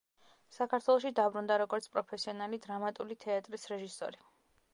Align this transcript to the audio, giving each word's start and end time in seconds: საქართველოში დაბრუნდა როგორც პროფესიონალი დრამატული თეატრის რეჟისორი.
საქართველოში 0.55 1.11
დაბრუნდა 1.19 1.57
როგორც 1.63 1.89
პროფესიონალი 1.97 2.61
დრამატული 2.67 3.19
თეატრის 3.27 3.71
რეჟისორი. 3.75 4.27